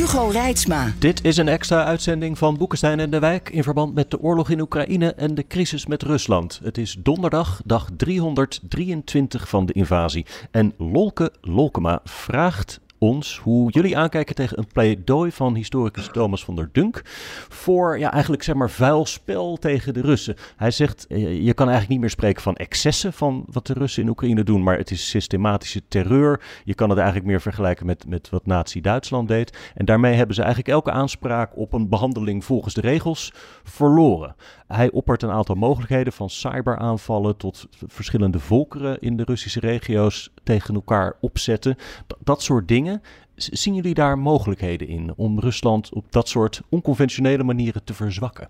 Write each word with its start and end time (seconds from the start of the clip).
Hugo 0.00 0.28
Reitsma. 0.28 0.92
Dit 0.98 1.24
is 1.24 1.36
een 1.36 1.48
extra 1.48 1.84
uitzending 1.84 2.38
van 2.38 2.56
Boekenstein 2.56 3.00
en 3.00 3.10
de 3.10 3.18
Wijk 3.18 3.48
in 3.50 3.62
verband 3.62 3.94
met 3.94 4.10
de 4.10 4.20
oorlog 4.20 4.50
in 4.50 4.60
Oekraïne 4.60 5.14
en 5.14 5.34
de 5.34 5.46
crisis 5.46 5.86
met 5.86 6.02
Rusland. 6.02 6.60
Het 6.62 6.78
is 6.78 6.96
donderdag, 6.98 7.60
dag 7.64 7.88
323 7.96 9.48
van 9.48 9.66
de 9.66 9.72
invasie. 9.72 10.26
En 10.50 10.72
Lolke 10.78 11.32
Lolkema 11.40 12.00
vraagt 12.04 12.80
ons 13.00 13.38
hoe 13.38 13.70
jullie 13.70 13.96
aankijken 13.96 14.34
tegen 14.34 14.58
een 14.58 14.66
pleidooi 14.72 15.32
van 15.32 15.54
historicus 15.54 16.08
Thomas 16.12 16.44
van 16.44 16.56
der 16.56 16.68
Dunk 16.72 17.02
voor 17.48 17.98
ja, 17.98 18.12
eigenlijk 18.12 18.42
zeg 18.42 18.54
maar 18.54 18.70
vuil 18.70 19.06
spel 19.06 19.56
tegen 19.56 19.94
de 19.94 20.00
Russen. 20.00 20.36
Hij 20.56 20.70
zegt, 20.70 21.06
eh, 21.06 21.18
je 21.44 21.54
kan 21.54 21.66
eigenlijk 21.66 21.88
niet 21.88 22.00
meer 22.00 22.10
spreken 22.10 22.42
van 22.42 22.56
excessen 22.56 23.12
van 23.12 23.44
wat 23.50 23.66
de 23.66 23.72
Russen 23.72 24.02
in 24.02 24.08
Oekraïne 24.08 24.42
doen, 24.42 24.62
maar 24.62 24.76
het 24.76 24.90
is 24.90 25.08
systematische 25.08 25.82
terreur. 25.88 26.42
Je 26.64 26.74
kan 26.74 26.88
het 26.88 26.98
eigenlijk 26.98 27.28
meer 27.28 27.40
vergelijken 27.40 27.86
met, 27.86 28.06
met 28.08 28.30
wat 28.30 28.46
Nazi-Duitsland 28.46 29.28
deed. 29.28 29.58
En 29.74 29.84
daarmee 29.84 30.14
hebben 30.14 30.34
ze 30.34 30.42
eigenlijk 30.42 30.72
elke 30.72 30.90
aanspraak 30.90 31.56
op 31.56 31.72
een 31.72 31.88
behandeling 31.88 32.44
volgens 32.44 32.74
de 32.74 32.80
regels 32.80 33.32
verloren. 33.62 34.34
Hij 34.72 34.90
oppert 34.90 35.22
een 35.22 35.30
aantal 35.30 35.54
mogelijkheden 35.54 36.12
van 36.12 36.30
cyberaanvallen 36.30 37.36
tot 37.36 37.66
verschillende 37.86 38.38
volkeren 38.38 39.00
in 39.00 39.16
de 39.16 39.24
Russische 39.24 39.60
regio's 39.60 40.30
tegen 40.42 40.74
elkaar 40.74 41.14
opzetten. 41.20 41.76
D- 42.06 42.14
dat 42.18 42.42
soort 42.42 42.68
dingen. 42.68 43.02
Z- 43.34 43.48
Zien 43.48 43.74
jullie 43.74 43.94
daar 43.94 44.18
mogelijkheden 44.18 44.88
in 44.88 45.12
om 45.16 45.40
Rusland 45.40 45.92
op 45.94 46.04
dat 46.10 46.28
soort 46.28 46.62
onconventionele 46.68 47.42
manieren 47.42 47.84
te 47.84 47.94
verzwakken? 47.94 48.48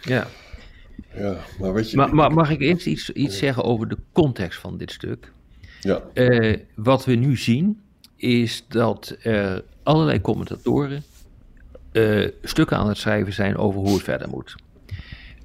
Ja. 0.00 0.26
Ja, 1.14 1.36
maar 1.60 1.72
weet 1.72 1.90
je... 1.90 1.96
Mag 2.30 2.50
ik 2.50 2.60
eerst 2.60 2.86
iets, 2.86 3.10
iets 3.10 3.38
zeggen 3.38 3.64
over 3.64 3.88
de 3.88 3.98
context 4.12 4.60
van 4.60 4.76
dit 4.76 4.90
stuk? 4.92 5.32
Ja, 5.80 6.02
Eh, 6.14 6.58
wat 6.74 7.04
we 7.04 7.14
nu 7.14 7.36
zien 7.36 7.80
is 8.16 8.64
dat 8.68 9.16
er 9.22 9.64
allerlei 9.82 10.20
commentatoren 10.20 11.02
eh, 11.92 12.28
stukken 12.42 12.76
aan 12.76 12.88
het 12.88 12.96
schrijven 12.96 13.32
zijn 13.32 13.56
over 13.56 13.80
hoe 13.80 13.92
het 13.92 14.02
verder 14.02 14.28
moet. 14.28 14.54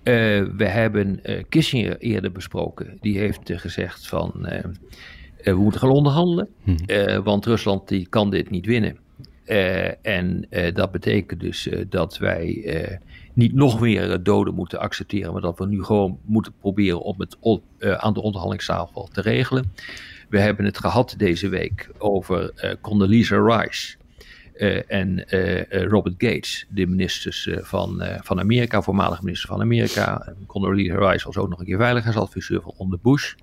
Eh, 0.07 0.43
we 0.57 0.65
hebben 0.65 1.23
eh, 1.23 1.43
Kissinger 1.49 1.97
eerder 1.97 2.31
besproken. 2.31 2.97
Die 3.01 3.17
heeft 3.17 3.49
eh, 3.49 3.57
gezegd 3.57 4.07
van 4.07 4.31
we 5.43 5.53
moeten 5.53 5.79
gaan 5.79 5.89
onderhandelen, 5.89 6.49
eh, 6.85 7.17
want 7.17 7.45
Rusland 7.45 7.87
die 7.87 8.07
kan 8.07 8.29
dit 8.29 8.49
niet 8.49 8.65
winnen. 8.65 8.97
En 10.01 10.47
dat 10.73 10.91
betekent 10.91 11.39
dus 11.39 11.69
dat 11.89 12.17
wij 12.17 12.99
niet 13.33 13.53
nog 13.53 13.79
meer 13.79 14.23
doden 14.23 14.53
moeten 14.53 14.79
accepteren, 14.79 15.31
maar 15.33 15.41
dat 15.41 15.57
we 15.57 15.67
nu 15.67 15.83
gewoon 15.83 16.19
moeten 16.25 16.53
proberen 16.59 17.01
om 17.01 17.15
het 17.17 17.37
aan 17.79 18.13
de 18.13 18.21
onderhandelingstafel 18.21 19.09
te 19.11 19.21
regelen. 19.21 19.71
We 20.29 20.39
hebben 20.39 20.65
het 20.65 20.77
gehad 20.77 21.15
deze 21.17 21.49
week 21.49 21.89
over 21.97 22.53
Condoleezza 22.81 23.37
Rice 23.37 23.96
en 24.87 25.27
eh, 25.27 25.59
eh, 25.59 25.87
Robert 25.89 26.15
Gates, 26.17 26.65
de 26.69 26.87
ministers 26.87 27.47
eh, 27.47 27.57
van, 27.63 28.01
eh, 28.01 28.19
van 28.23 28.39
Amerika, 28.39 28.81
voormalig 28.81 29.21
minister 29.21 29.49
van 29.49 29.61
Amerika. 29.61 30.21
En 30.25 30.37
Condoleezza 30.45 31.09
Rice 31.11 31.25
was 31.25 31.37
ook 31.37 31.49
nog 31.49 31.59
een 31.59 31.65
keer 31.65 31.77
veiligheidsadviseur 31.77 32.61
van 32.61 32.73
onder 32.77 32.99
Bush. 33.01 33.33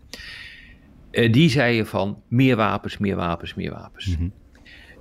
Eh, 1.10 1.32
die 1.32 1.50
zeiden 1.50 1.86
van 1.86 2.22
meer 2.28 2.56
wapens, 2.56 2.98
meer 2.98 3.16
wapens, 3.16 3.54
meer 3.54 3.70
wapens. 3.70 4.16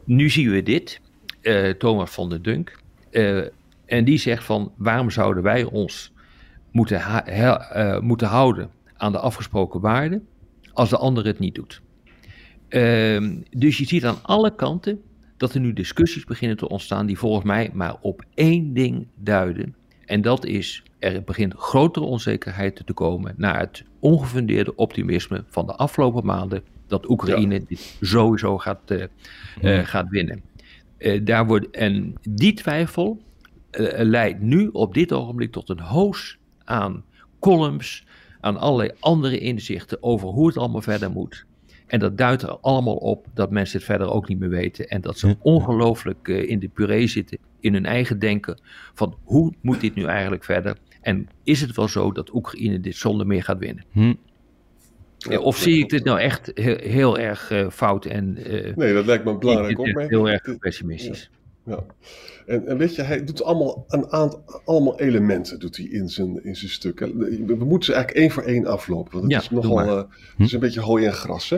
Nu 0.06 0.30
zien 0.30 0.50
we 0.50 0.64
dit, 0.64 1.02
eh, 1.42 1.70
Thomas 1.70 2.12
van 2.12 2.30
der 2.30 2.42
Dunk. 2.42 2.82
eh, 3.12 3.42
en 3.86 4.04
die 4.06 4.18
zegt 4.18 4.44
van 4.44 4.72
waarom 4.78 5.10
zouden 5.10 5.44
wij 5.44 5.64
ons 5.64 6.14
moeten, 6.72 7.26
eh, 7.26 8.00
moeten 8.00 8.28
houden 8.28 8.70
aan 8.98 9.12
de 9.12 9.20
afgesproken 9.20 9.80
waarden 9.82 10.28
als 10.74 10.90
de 10.90 10.98
ander 10.98 11.26
het 11.26 11.40
niet 11.40 11.56
doet. 11.56 11.82
Ehm, 12.70 13.36
dus 13.50 13.78
je 13.78 13.86
ziet 13.86 14.06
aan 14.06 14.24
alle 14.24 14.56
kanten 14.56 15.02
dat 15.44 15.54
er 15.54 15.60
nu 15.60 15.74
discussies 15.74 16.24
beginnen 16.24 16.58
te 16.58 16.70
ontstaan 16.70 17.06
die 17.06 17.18
volgens 17.18 17.46
mij 17.46 17.70
maar 17.74 17.96
op 18.02 18.24
één 18.34 18.74
ding 18.74 19.08
duiden. 19.16 19.76
En 20.06 20.22
dat 20.22 20.46
is, 20.46 20.84
er 21.00 21.24
begint 21.24 21.54
grotere 21.54 22.06
onzekerheid 22.06 22.82
te 22.86 22.94
komen 22.94 23.34
naar 23.38 23.60
het 23.60 23.84
ongefundeerde 24.00 24.76
optimisme 24.76 25.44
van 25.48 25.66
de 25.66 25.76
afgelopen 25.76 26.26
maanden 26.26 26.64
dat 26.88 27.10
Oekraïne 27.10 27.64
dit 27.68 27.98
sowieso 28.02 28.58
gaat, 28.58 28.92
eh, 28.92 29.04
eh, 29.62 29.86
gaat 29.86 30.10
winnen. 30.10 30.42
Eh, 30.98 31.26
daar 31.26 31.46
wordt, 31.46 31.70
en 31.70 32.14
die 32.30 32.54
twijfel 32.54 33.22
leidt 33.98 34.42
nu 34.42 34.68
op 34.68 34.94
dit 34.94 35.12
ogenblik 35.12 35.52
tot 35.52 35.70
een 35.70 35.80
hoos 35.80 36.38
aan 36.64 37.04
columns, 37.40 38.06
aan 38.40 38.58
allerlei 38.58 38.92
andere 39.00 39.40
inzichten 39.40 40.04
over 40.04 40.28
hoe 40.28 40.48
het 40.48 40.58
allemaal 40.58 40.82
verder 40.82 41.12
moet. 41.12 41.46
En 41.88 42.00
dat 42.00 42.18
duidt 42.18 42.42
er 42.42 42.58
allemaal 42.58 42.96
op 42.96 43.26
dat 43.34 43.52
mensen 43.52 43.78
het 43.78 43.86
verder 43.88 44.12
ook 44.12 44.28
niet 44.28 44.40
meer 44.40 44.50
weten. 44.50 44.88
En 44.88 45.02
dat 45.02 45.18
ze 45.20 45.36
ongelooflijk 45.40 46.28
eh, 46.28 46.50
in 46.50 46.60
de 46.60 46.68
puree 46.68 47.08
zitten, 47.08 47.38
in 47.60 47.74
hun 47.74 47.86
eigen 47.86 48.20
denken. 48.20 48.60
Van 48.94 49.18
hoe 49.24 49.54
moet 49.62 49.82
dit 49.82 49.96
nu 49.96 50.04
eigenlijk 50.06 50.44
verder? 50.44 50.78
En 51.02 51.28
is 51.44 51.62
het 51.62 51.76
wel 51.76 51.88
zo 51.88 52.12
dat 52.12 52.34
Oekraïne 52.34 52.80
dit 52.80 52.96
zonder 52.96 53.28
meer 53.28 53.44
gaat 53.44 53.60
winnen? 53.60 53.84
Hm. 53.92 54.14
Ja, 55.18 55.40
of 55.40 55.58
zie 55.58 55.78
ik 55.80 55.90
dit 55.90 56.04
nou 56.04 56.20
echt 56.20 56.52
heel, 56.54 56.76
heel 56.78 57.18
erg 57.20 57.52
eh, 57.52 57.70
fout 57.70 58.06
en 58.06 58.38
eh, 58.46 58.76
nee, 58.76 58.94
dat 58.94 59.06
lijkt 59.06 59.24
me 59.26 59.32
een 59.32 59.70
ik- 59.70 59.80
opmerking. 59.80 60.10
heel 60.10 60.30
erg 60.30 60.58
pessimistisch? 60.60 61.30
Ja. 61.32 61.38
En, 62.46 62.68
en 62.68 62.78
weet 62.78 62.96
je, 62.96 63.02
hij 63.02 63.24
doet 63.24 63.44
allemaal 63.44 63.86
een 63.88 64.12
aantal 64.12 64.62
allemaal 64.66 65.00
elementen 65.00 65.60
doet 65.60 65.78
hij 65.78 65.86
in 65.86 66.10
zijn, 66.10 66.44
in 66.44 66.56
zijn 66.56 66.72
stukken. 66.72 67.18
We 67.46 67.66
moeten 67.66 67.84
ze 67.84 67.94
eigenlijk 67.94 68.26
één 68.26 68.32
voor 68.32 68.44
één 68.44 68.66
aflopen. 68.66 69.12
Want 69.12 69.24
het 69.24 69.32
Ja, 69.32 69.40
is 69.40 69.50
nogal 69.50 69.80
eh, 69.80 69.98
het 69.98 70.08
is 70.38 70.52
een 70.52 70.60
beetje 70.60 70.82
hooi 70.82 71.06
en 71.06 71.14
gras. 71.14 71.50
Hè? 71.50 71.58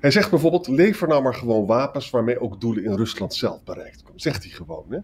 Hij 0.00 0.10
zegt 0.10 0.30
bijvoorbeeld: 0.30 0.68
lever 0.68 1.08
nou 1.08 1.22
maar 1.22 1.34
gewoon 1.34 1.66
wapens 1.66 2.10
waarmee 2.10 2.40
ook 2.40 2.60
doelen 2.60 2.84
in 2.84 2.94
Rusland 2.94 3.34
zelf 3.34 3.62
bereikt 3.64 4.02
komen. 4.02 4.20
Zegt 4.20 4.42
hij 4.42 4.52
gewoon. 4.52 4.84
Hè? 4.88 4.98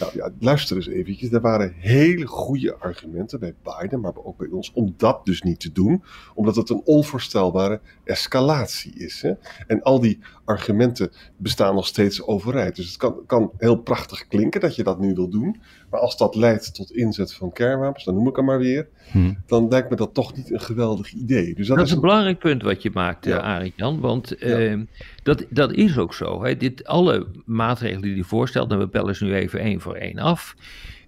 Nou 0.00 0.12
ja, 0.14 0.30
luister 0.40 0.76
eens 0.76 0.86
eventjes. 0.88 1.32
Er 1.32 1.40
waren 1.40 1.74
hele 1.76 2.26
goede 2.26 2.74
argumenten 2.76 3.40
bij 3.40 3.54
Biden, 3.62 4.00
maar 4.00 4.12
ook 4.24 4.38
bij 4.38 4.48
ons, 4.50 4.70
om 4.74 4.94
dat 4.96 5.24
dus 5.24 5.42
niet 5.42 5.60
te 5.60 5.72
doen. 5.72 6.02
Omdat 6.34 6.56
het 6.56 6.70
een 6.70 6.82
onvoorstelbare 6.84 7.80
escalatie 8.04 8.92
is. 8.94 9.22
Hè? 9.22 9.32
En 9.66 9.82
al 9.82 10.00
die 10.00 10.18
argumenten 10.44 11.10
bestaan 11.36 11.74
nog 11.74 11.86
steeds 11.86 12.22
overeind. 12.22 12.76
Dus 12.76 12.86
het 12.86 12.96
kan, 12.96 13.16
kan 13.26 13.50
heel 13.58 13.76
prachtig 13.76 14.26
klinken 14.28 14.60
dat 14.60 14.76
je 14.76 14.82
dat 14.82 15.00
nu 15.00 15.14
wil 15.14 15.28
doen. 15.28 15.60
Maar 15.90 16.00
als 16.00 16.16
dat 16.16 16.34
leidt 16.34 16.74
tot 16.74 16.90
inzet 16.92 17.34
van 17.34 17.52
kernwapens, 17.52 18.04
dan 18.04 18.14
noem 18.14 18.28
ik 18.28 18.36
hem 18.36 18.44
maar 18.44 18.58
weer. 18.58 18.88
Hm. 19.10 19.32
Dan 19.46 19.68
lijkt 19.68 19.90
me 19.90 19.96
dat 19.96 20.14
toch 20.14 20.36
niet 20.36 20.50
een 20.52 20.60
geweldig 20.60 21.12
idee. 21.12 21.54
Dus 21.54 21.66
dat, 21.66 21.76
Dat 21.76 21.86
is 21.86 21.92
een 21.92 22.00
belangrijk 22.00 22.38
punt 22.38 22.62
wat 22.62 22.82
je 22.82 22.90
maakt, 22.94 23.24
Ja. 23.24 23.60
eh 23.60 23.70
Jan. 23.76 24.00
Want 24.00 24.36
eh, 24.36 24.80
dat, 25.22 25.44
dat 25.50 25.72
is 25.72 25.98
ook 25.98 26.14
zo. 26.14 26.44
Hè. 26.44 26.56
Dit, 26.56 26.84
alle 26.84 27.26
maatregelen 27.44 28.02
die 28.02 28.14
hij 28.14 28.22
voorstelt, 28.22 28.70
en 28.70 28.78
we 28.78 28.88
bellen 28.88 29.16
ze 29.16 29.24
nu 29.24 29.34
even 29.34 29.58
één 29.60 29.80
voor 29.82 29.94
één 29.94 30.18
af. 30.18 30.54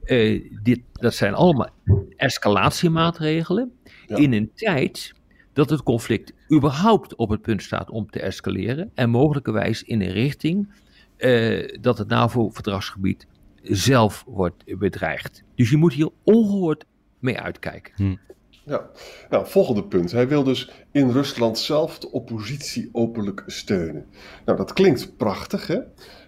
eh, 0.05 0.51
dit, 0.63 0.81
dat 0.93 1.15
zijn 1.15 1.35
allemaal 1.35 1.69
escalatiemaatregelen. 2.17 3.73
Ja. 4.07 4.17
In 4.17 4.33
een 4.33 4.51
tijd 4.55 5.15
dat 5.53 5.71
het 5.71 5.83
conflict 5.83 6.33
überhaupt 6.53 7.15
op 7.15 7.29
het 7.29 7.43
punt 7.43 7.63
staat 7.63 7.91
om 7.91 8.11
te 8.11 8.21
escaleren. 8.21 8.91
En 8.95 9.11
mogelijkerwijs 9.11 9.83
in 9.83 10.01
een 10.01 10.13
richting 10.13 10.73
eh, 11.17 11.79
dat 11.81 11.99
het 11.99 12.09
NAVO-verdragsgebied 12.09 13.27
zelf 13.63 14.25
wordt 14.27 14.79
bedreigd. 14.79 15.43
Dus 15.55 15.71
je 15.71 15.77
moet 15.77 15.93
hier 15.93 16.11
ongehoord 16.23 16.85
mee 17.19 17.39
uitkijken. 17.39 18.19
Ja, 18.67 18.91
nou, 19.31 19.47
volgende 19.47 19.85
punt. 19.85 20.11
Hij 20.13 20.29
wil 20.29 20.43
dus 20.45 20.71
in 20.93 21.11
Rusland 21.11 21.59
zelf 21.59 21.99
de 21.99 22.11
oppositie 22.11 22.89
openlijk 22.93 23.43
steunen. 23.47 24.07
Nou, 24.45 24.59
dat 24.59 24.73
klinkt 24.73 25.17
prachtig, 25.17 25.67
hè? 25.67 25.79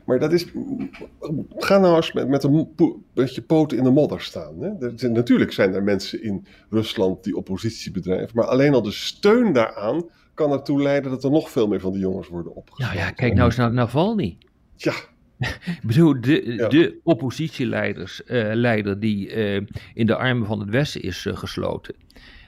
Maar 0.06 0.18
dat 0.18 0.32
is. 0.32 0.46
Ga 1.56 1.78
nou 1.78 1.96
eens 1.96 2.12
met, 2.12 2.28
met 2.28 2.42
een 2.44 2.68
beetje 3.14 3.42
poten 3.42 3.78
in 3.78 3.84
de 3.84 3.90
modder 3.90 4.20
staan. 4.20 4.54
Hè? 4.62 4.68
Er 4.86 4.92
zijn- 4.96 5.12
natuurlijk 5.12 5.52
zijn 5.52 5.74
er 5.74 5.82
mensen 5.82 6.22
in 6.22 6.46
Rusland 6.70 7.24
die 7.24 7.36
oppositie 7.36 7.90
bedrijven. 7.92 8.30
Maar 8.34 8.44
alleen 8.44 8.74
al 8.74 8.82
de 8.82 8.90
steun 8.92 9.52
daaraan 9.52 10.04
kan 10.34 10.52
ertoe 10.52 10.82
leiden 10.82 11.10
dat 11.10 11.24
er 11.24 11.30
nog 11.30 11.50
veel 11.50 11.66
meer 11.68 11.80
van 11.80 11.92
die 11.92 12.00
jongens 12.00 12.28
worden 12.28 12.54
opgesloten. 12.54 12.94
Nou 12.96 13.06
ja, 13.08 13.12
kijk 13.14 13.34
nou 13.34 13.46
eens 13.46 13.56
naar 13.56 13.72
Navalny. 13.72 14.38
Ja, 14.76 14.94
Ik 15.66 15.80
bedoel, 15.82 16.20
de, 16.20 16.54
Ja. 16.54 16.68
de 16.68 17.00
oppositieleiders, 17.02 18.24
eh, 18.24 18.50
leider 18.52 19.00
die 19.00 19.30
eh, 19.30 19.62
in 19.94 20.06
de 20.06 20.16
armen 20.16 20.46
van 20.46 20.60
het 20.60 20.68
Westen 20.70 21.02
is 21.02 21.26
eh, 21.26 21.36
gesloten. 21.36 21.94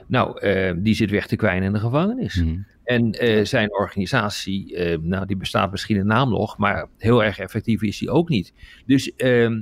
Nou, 0.09 0.39
eh, 0.39 0.73
die 0.77 0.95
zit 0.95 1.09
weg 1.09 1.27
te 1.27 1.35
kwijnen 1.35 1.63
in 1.63 1.73
de 1.73 1.79
gevangenis. 1.79 2.35
Mhm. 2.35 2.57
En 2.83 3.11
eh, 3.11 3.45
zijn 3.45 3.73
organisatie, 3.73 4.75
eh, 4.75 4.97
nou, 5.01 5.25
die 5.25 5.37
bestaat 5.37 5.71
misschien 5.71 5.97
in 5.97 6.05
naam 6.05 6.29
nog, 6.29 6.57
maar 6.57 6.87
heel 6.97 7.23
erg 7.23 7.39
effectief 7.39 7.81
is 7.81 7.97
die 7.97 8.09
ook 8.09 8.29
niet. 8.29 8.53
Dus 8.85 9.15
ehm, 9.15 9.61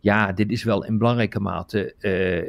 ja, 0.00 0.32
dit 0.32 0.50
is 0.50 0.62
wel 0.62 0.84
in 0.84 0.98
belangrijke 0.98 1.40
mate, 1.40 1.94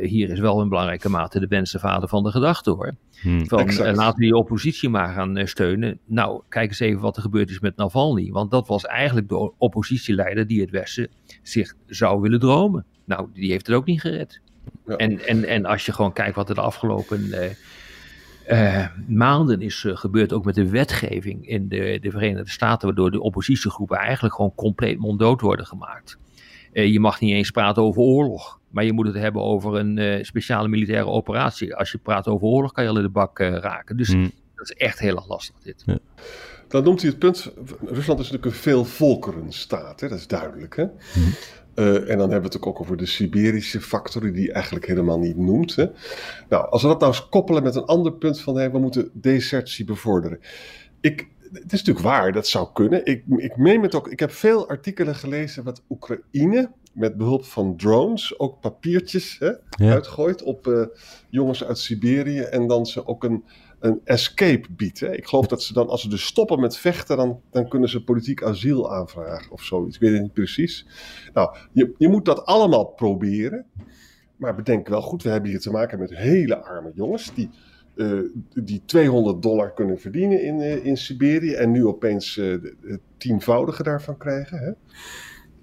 hier 0.02 0.30
is 0.30 0.40
wel 0.40 0.62
in 0.62 0.70
belangrijke 0.70 1.10
mate 1.10 1.40
de 1.40 1.48
wensenvader 1.48 2.10
van 2.10 2.24
de 2.24 2.32
gedachte 2.32 2.72
hoor. 2.72 2.96
Mhm. 3.24 3.46
Van 3.46 3.76
laten 3.96 4.20
we 4.20 4.26
die 4.26 4.36
oppositie 4.36 4.90
maar 4.90 5.14
gaan 5.14 5.48
steunen. 5.48 6.00
Nou, 6.06 6.42
kijk 6.50 6.70
eens 6.70 6.80
even 6.80 7.02
wat 7.02 7.16
er 7.16 7.22
gebeurd 7.22 7.50
is 7.50 7.60
met 7.60 7.76
Navalny. 7.76 8.32
Want 8.32 8.52
dat 8.52 8.68
was 8.68 8.86
eigenlijk 8.86 9.30
de 9.30 9.58
oppositieleider 9.58 10.48
die 10.48 10.62
het 10.62 10.70
Westen 10.70 11.10
zich 11.42 11.74
zou 11.88 12.22
willen 12.22 12.40
dromen. 12.40 12.86
Nou, 13.06 13.30
die 13.34 13.52
heeft 13.52 13.68
het 13.68 13.76
ook 13.76 13.86
niet 13.86 14.02
gered. 14.02 14.42
Ja. 14.88 14.96
En, 14.96 15.28
en, 15.28 15.46
en 15.46 15.66
als 15.66 15.86
je 15.86 15.92
gewoon 15.94 16.14
kijkt 16.14 16.36
wat 16.36 16.50
er 16.50 16.56
de 16.56 16.62
afgelopen 16.62 17.32
eh, 17.32 17.52
eh, 18.82 18.88
maanden 19.08 19.62
is 19.62 19.84
eh, 19.86 19.98
gebeurd, 19.98 20.34
ook 20.34 20.46
met 20.46 20.56
de 20.56 20.70
wetgeving 20.70 21.48
in 21.48 21.68
de, 21.68 21.98
de 22.02 22.12
Verenigde 22.12 22.52
Staten, 22.52 22.88
waardoor 22.88 23.12
de 23.12 23.22
oppositiegroepen 23.22 23.98
eigenlijk 23.98 24.36
gewoon 24.36 24.56
compleet 24.56 25.00
monddood 25.00 25.42
worden 25.42 25.66
gemaakt. 25.66 26.18
Eh, 26.72 26.92
je 26.92 27.00
mag 27.00 27.20
niet 27.20 27.34
eens 27.34 27.52
praten 27.52 27.84
over 27.84 28.02
oorlog, 28.02 28.60
maar 28.70 28.84
je 28.84 28.94
moet 28.94 29.06
het 29.08 29.16
hebben 29.16 29.42
over 29.42 29.76
een 29.76 29.98
eh, 29.98 30.24
speciale 30.24 30.68
militaire 30.68 31.08
operatie. 31.08 31.76
Als 31.76 31.92
je 31.92 31.98
praat 31.98 32.28
over 32.28 32.48
oorlog, 32.48 32.72
kan 32.72 32.84
je 32.84 32.90
al 32.90 32.96
in 32.98 33.02
de 33.04 33.10
bak 33.10 33.40
eh, 33.40 33.58
raken. 33.58 33.98
Dus 33.98 34.10
Mhm. 34.10 34.28
dat 34.56 34.70
is 34.70 34.76
echt 34.76 35.00
heel 35.00 35.16
erg 35.16 35.28
lastig 35.28 35.56
dit. 35.64 35.86
Dan 36.68 36.84
noemt 36.84 37.02
hij 37.02 37.10
het 37.10 37.20
punt, 37.20 37.52
Rusland 37.86 38.20
is 38.20 38.32
natuurlijk 38.32 38.46
een 38.46 38.52
veelvolkerenstaat, 38.62 40.00
hè? 40.00 40.08
dat 40.08 40.18
is 40.18 40.28
duidelijk. 40.28 40.76
Hè? 40.76 40.86
Eh, 41.80 42.10
en 42.10 42.18
dan 42.18 42.32
hebben 42.32 42.52
we 42.52 42.58
het 42.58 42.68
ook 42.68 42.80
over 42.80 42.98
de 42.98 43.06
Siberische 43.06 43.82
factor, 43.82 44.22
die 44.22 44.44
hij 44.46 44.54
eigenlijk 44.54 44.86
helemaal 44.86 45.20
niet 45.20 45.38
noemt. 45.38 45.76
Hè? 45.76 45.86
Nou, 46.50 46.70
als 46.70 46.82
we 46.82 46.88
dat 46.88 47.00
nou 47.00 47.12
eens 47.12 47.30
koppelen 47.30 47.64
met 47.64 47.76
een 47.76 47.86
ander 47.86 48.14
punt 48.14 48.42
van, 48.42 48.56
hey, 48.56 48.72
we 48.72 48.80
moeten 48.80 49.10
desertie 49.14 49.86
bevorderen. 49.86 50.40
Ik, 51.02 51.28
het 51.54 51.74
is 51.74 51.84
natuurlijk 51.84 52.06
waar, 52.06 52.32
dat 52.32 52.48
zou 52.48 52.68
kunnen. 52.74 53.06
Ik, 53.06 53.24
ik 53.38 53.58
meen 53.58 53.82
het 53.82 53.96
ook, 53.96 54.08
ik 54.08 54.20
heb 54.20 54.32
veel 54.32 54.70
artikelen 54.70 55.16
gelezen 55.16 55.64
wat 55.64 55.84
Oekraïne 55.90 56.72
met 56.94 57.18
behulp 57.18 57.46
van 57.46 57.78
drones 57.78 58.40
ook 58.40 58.60
papiertjes 58.60 59.36
hè, 59.40 59.52
Ja. 59.86 59.94
uitgooit 59.94 60.44
op 60.44 60.68
eh, 60.68 60.86
jongens 61.30 61.64
uit 61.64 61.78
Siberië 61.78 62.40
en 62.40 62.68
dan 62.68 62.86
ze 62.86 63.08
ook 63.08 63.24
een, 63.24 63.44
een 63.80 64.00
escape 64.04 64.68
biedt. 64.70 65.00
Hè. 65.00 65.16
Ik 65.16 65.28
geloof 65.28 65.48
dat 65.48 65.64
ze 65.64 65.74
dan, 65.74 65.88
als 65.88 66.02
ze 66.02 66.10
dus 66.10 66.26
stoppen 66.26 66.60
met 66.60 66.78
vechten, 66.78 67.18
dan, 67.18 67.42
dan 67.52 67.68
kunnen 67.70 67.90
ze 67.90 68.04
politiek 68.04 68.44
asiel 68.44 68.94
aanvragen 68.94 69.52
of 69.52 69.64
zoiets. 69.64 69.96
Ik 69.96 70.02
weet 70.02 70.12
het 70.14 70.22
niet 70.22 70.34
precies. 70.34 70.86
Nou, 71.34 71.56
je, 71.72 71.94
je 71.98 72.08
moet 72.08 72.26
dat 72.26 72.46
allemaal 72.46 72.86
proberen. 72.86 73.66
Maar 74.36 74.56
bedenk 74.56 74.88
wel 74.88 75.02
goed, 75.02 75.24
we 75.24 75.30
hebben 75.30 75.50
hier 75.50 75.60
te 75.60 75.72
maken 75.72 76.00
met 76.00 76.16
hele 76.16 76.58
arme 76.64 76.92
jongens 76.96 77.34
die, 77.34 77.50
eh, 77.96 78.20
die 78.54 78.82
200 78.86 79.42
dollar 79.42 79.74
kunnen 79.74 80.00
verdienen 80.00 80.42
in, 80.44 80.62
eh, 80.62 80.86
in 80.86 80.98
Siberië 80.98 81.54
en 81.54 81.72
nu 81.72 81.86
opeens 81.86 82.38
eh, 82.38 82.46
de- 82.46 82.76
het 82.82 83.00
tienvoudige 83.18 83.84
daarvan 83.84 84.18
krijgen. 84.18 84.58
Hè? 84.60 84.72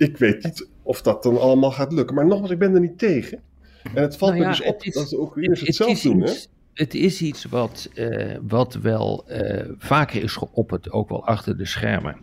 Ik 0.05 0.17
weet 0.17 0.45
niet 0.45 0.69
of 0.83 1.03
dat 1.03 1.23
dan 1.23 1.41
allemaal 1.41 1.71
gaat 1.71 1.93
lukken. 1.93 2.15
Maar 2.15 2.27
nogmaals, 2.27 2.51
ik 2.51 2.59
ben 2.59 2.75
er 2.75 2.81
niet 2.81 2.99
tegen. 2.99 3.41
En 3.95 4.03
het 4.03 4.17
valt 4.17 4.31
Nou 4.33 4.43
ja, 4.45 4.51
me 4.51 4.57
dus 4.57 4.67
op 4.67 4.83
is- 4.83 4.95
dat 4.95 5.09
de 5.09 5.21
Oekraïners 5.21 5.59
het, 5.61 5.69
Het 5.69 5.77
zelf 5.77 6.01
doen. 6.01 6.21
Hè? 6.21 6.31
iets- 6.31 6.49
Het 6.77 6.95
is 6.95 7.23
iets 7.23 7.45
wat, 7.45 7.91
eh, 7.95 8.37
wat 8.43 8.75
wel 8.75 9.29
eh, 9.29 9.69
vaker 9.79 10.23
is 10.23 10.33
geopperd, 10.33 10.91
ook 10.91 11.09
wel 11.09 11.27
achter 11.27 11.57
de 11.57 11.65
schermen. 11.65 12.17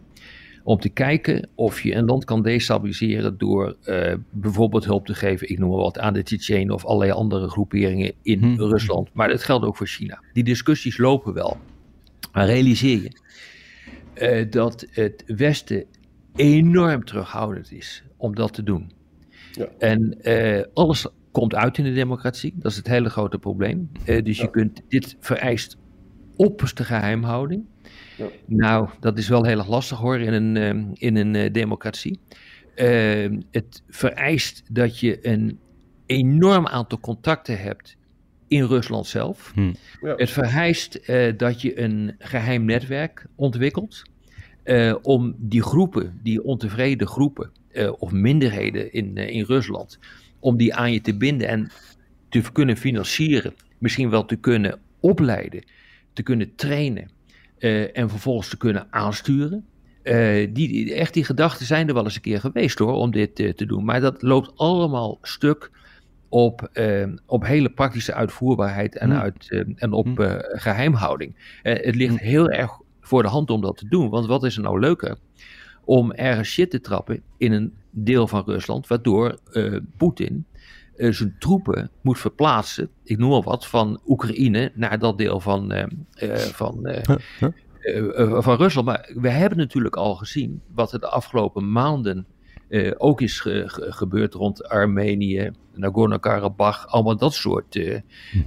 Om 0.64 0.80
te 0.80 0.90
kijken 0.90 1.50
of 1.56 1.82
je 1.82 1.96
een 1.96 2.06
land 2.06 2.26
kan 2.26 2.42
destabiliseren 2.42 3.38
door 3.38 3.76
eh, 3.84 4.14
bijvoorbeeld 4.30 4.86
hulp 4.86 5.06
te 5.06 5.14
geven, 5.14 5.50
ik 5.50 5.60
noem 5.60 5.70
maar 5.70 5.80
wat, 5.80 6.00
aan 6.00 6.14
de 6.14 6.24
Tsjetsjenen 6.24 6.74
of 6.74 6.86
allerlei 6.86 7.12
andere 7.12 7.50
groeperingen 7.50 8.14
in 8.22 8.40
Hmm. 8.40 8.60
Rusland. 8.60 9.10
Maar 9.14 9.28
dat 9.28 9.44
geldt 9.44 9.66
ook 9.66 9.78
voor 9.78 9.88
China. 9.88 10.24
Die 10.34 10.44
discussies 10.44 10.98
lopen 10.98 11.34
wel. 11.34 11.58
Maar 12.32 12.46
realiseer 12.46 13.02
je 13.02 13.12
eh, 14.14 14.52
dat 14.52 14.86
het 14.90 15.24
Westen 15.28 15.86
enorm 16.36 17.06
terughoudend 17.06 17.72
is 17.72 18.04
om 18.18 18.36
dat 18.36 18.54
te 18.54 18.64
doen. 18.64 18.92
Ja. 19.52 19.68
En 19.78 20.22
eh, 20.22 20.64
alles 20.74 21.08
komt 21.34 21.56
uit 21.56 21.78
in 21.78 21.84
de 21.84 21.94
democratie. 21.94 22.54
Dat 22.56 22.72
is 22.72 22.78
het 22.78 22.88
hele 22.88 23.10
grote 23.10 23.38
probleem. 23.40 23.92
Eh, 24.06 24.24
dus 24.24 24.38
je 24.38 24.50
kunt 24.50 24.82
dit 24.88 25.18
vereist 25.20 25.78
opperste 26.36 26.84
geheimhouding. 26.84 27.66
Ja. 28.18 28.26
Nou, 28.48 28.90
dat 29.00 29.18
is 29.18 29.28
wel 29.28 29.44
heel 29.46 29.58
erg 29.58 29.68
lastig 29.68 29.98
hoor 29.98 30.20
in 30.20 30.34
een, 30.34 30.58
eh, 30.58 31.08
in 31.08 31.16
een 31.16 31.36
eh, 31.36 31.52
democratie. 31.52 32.20
Eh, 32.76 33.32
het 33.52 33.84
vereist 33.90 34.64
dat 34.72 35.00
je 35.00 35.28
een 35.28 35.60
enorm 36.06 36.68
aantal 36.68 37.00
contacten 37.00 37.60
hebt 37.60 37.98
in 38.48 38.64
Rusland 38.66 39.06
zelf. 39.08 39.54
Ja. 39.56 40.16
Het 40.16 40.30
vereist 40.30 40.96
eh, 40.96 41.38
dat 41.38 41.62
je 41.62 41.80
een 41.80 42.16
geheim 42.20 42.66
netwerk 42.66 43.26
ontwikkelt. 43.36 44.02
eh, 44.64 44.96
om 45.02 45.36
die 45.38 45.62
groepen, 45.64 46.20
die 46.24 46.44
ontevreden 46.44 47.08
groepen 47.08 47.52
eh, 47.72 47.92
of 47.98 48.12
minderheden 48.12 48.94
in, 48.94 49.18
in 49.18 49.44
Rusland, 49.44 50.00
om 50.44 50.58
die 50.58 50.76
aan 50.76 50.92
je 50.92 51.02
te 51.02 51.18
binden 51.18 51.48
en 51.48 51.72
te 52.30 52.42
kunnen 52.52 52.78
financieren, 52.78 53.54
misschien 53.78 54.10
wel 54.10 54.26
te 54.26 54.36
kunnen 54.36 54.80
opleiden, 55.00 55.64
te 56.14 56.24
kunnen 56.24 56.56
trainen 56.56 57.10
eh, 57.58 57.98
en 57.98 58.10
vervolgens 58.10 58.50
te 58.50 58.58
kunnen 58.58 58.88
aansturen. 58.90 59.66
Eh, 60.04 60.48
die, 60.54 60.94
echt 60.94 61.14
die 61.14 61.24
gedachten 61.24 61.66
zijn 61.66 61.88
er 61.88 61.94
wel 61.94 62.04
eens 62.04 62.16
een 62.16 62.22
keer 62.22 62.40
geweest 62.40 62.80
hoor, 62.80 62.94
om 62.94 63.12
dit 63.12 63.40
eh, 63.40 63.54
te 63.54 63.66
doen. 63.66 63.86
Maar 63.86 64.02
dat 64.02 64.22
loopt 64.22 64.52
allemaal 64.56 65.18
stuk 65.22 65.72
op, 66.30 66.70
op 67.26 67.46
hele 67.46 67.70
praktische 67.70 68.14
uitvoerbaarheid 68.14 68.98
en, 68.98 69.10
Hmm. 69.10 69.20
uit, 69.20 69.66
en 69.76 69.92
op 69.92 70.20
eh, 70.20 70.36
geheimhouding. 70.40 71.60
Eh, 71.64 71.86
het 71.86 71.96
ligt 71.96 72.20
heel 72.20 72.50
erg 72.50 72.72
voor 73.02 73.24
de 73.24 73.30
hand 73.30 73.50
om 73.50 73.62
dat 73.62 73.78
te 73.78 73.88
doen. 73.88 74.10
Want 74.10 74.26
wat 74.26 74.44
is 74.44 74.56
er 74.56 74.64
nou 74.64 74.80
leuker? 74.80 75.18
Om 75.84 76.12
ergens 76.12 76.50
shit 76.50 76.70
te 76.70 76.82
trappen 76.82 77.22
in 77.38 77.52
een 77.52 77.74
deel 77.94 78.28
van 78.28 78.44
Rusland, 78.46 78.88
waardoor 78.88 79.40
eh, 79.52 79.78
Poetin 79.98 80.46
eh, 80.96 81.12
zijn 81.12 81.36
troepen 81.40 81.90
moet 82.02 82.20
verplaatsen, 82.20 82.90
ik 83.04 83.18
noem 83.18 83.32
al 83.32 83.44
wat, 83.44 83.68
van 83.68 84.02
Oekraïne 84.08 84.72
naar 84.76 85.00
dat 85.00 85.18
deel 85.18 85.40
van, 85.40 85.72
eh, 85.72 85.86
van, 86.38 86.88
van 88.44 88.58
Rusland. 88.58 88.86
Maar 88.88 89.12
we 89.16 89.30
hebben 89.30 89.58
natuurlijk 89.58 89.96
al 89.96 90.16
gezien 90.16 90.62
wat 90.76 90.94
er 90.94 91.00
de 91.00 91.08
afgelopen 91.10 91.72
maanden 91.72 92.26
ook 92.98 93.22
is 93.22 93.40
ge- 93.40 93.64
ge- 93.68 93.92
gebeurd 93.92 94.34
rond 94.34 94.64
Armenië, 94.70 95.52
Nagorno-Karabakh, 95.74 96.86
allemaal 96.88 97.18
dat 97.18 97.34
soort, 97.34 97.76
eh, 97.76 98.00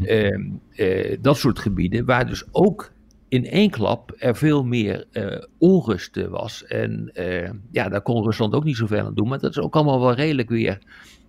eh, 0.02 0.40
eh, 0.76 1.18
dat 1.20 1.36
soort 1.36 1.58
gebieden, 1.58 2.04
waar 2.04 2.26
dus 2.26 2.44
ook 2.50 2.92
in 3.28 3.46
één 3.46 3.70
klap 3.70 4.14
er 4.18 4.36
veel 4.36 4.64
meer 4.64 5.06
eh, 5.12 5.42
onrust 5.58 6.16
eh, 6.16 6.26
was. 6.26 6.64
En 6.64 7.10
eh, 7.14 7.50
ja, 7.70 7.88
daar 7.88 8.02
kon 8.02 8.24
Rusland 8.24 8.54
ook 8.54 8.64
niet 8.64 8.76
zoveel 8.76 9.04
aan 9.06 9.14
doen, 9.14 9.28
maar 9.28 9.38
dat 9.38 9.50
is 9.50 9.58
ook 9.58 9.74
allemaal 9.74 10.00
wel 10.00 10.14
redelijk 10.14 10.48
weer, 10.48 10.78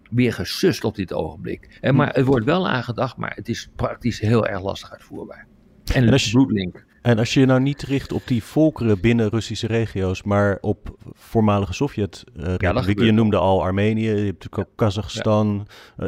weer 0.09 0.33
gesust 0.33 0.83
op 0.83 0.95
dit 0.95 1.13
ogenblik. 1.13 1.77
En, 1.81 1.95
maar 1.95 2.13
het 2.13 2.25
wordt 2.25 2.45
wel 2.45 2.67
aangedacht, 2.67 3.17
maar 3.17 3.35
het 3.35 3.49
is 3.49 3.69
praktisch 3.75 4.19
heel 4.19 4.47
erg 4.47 4.61
lastig 4.61 4.91
uitvoerbaar. 4.91 5.47
En, 5.93 6.03
En 6.03 6.11
als 6.11 6.31
je-. 6.31 6.85
En 7.01 7.17
als 7.17 7.33
je 7.33 7.39
je 7.39 7.45
nou 7.45 7.59
niet 7.59 7.81
richt 7.81 8.11
op 8.11 8.21
die 8.25 8.43
volkeren 8.43 8.99
binnen 8.99 9.29
Russische 9.29 9.67
regio's, 9.67 10.23
maar 10.23 10.57
op 10.61 10.97
voormalige 11.11 11.73
Sovjet-republieken. 11.73 12.73
gebeurt 12.73 13.05
je 13.05 13.11
noemde 13.11 13.37
al 13.37 13.63
Armenië, 13.63 14.01
je 14.01 14.09
hebt 14.09 14.43
natuurlijk 14.43 14.57
ook 14.57 14.75
Kazachstan. 14.75 15.67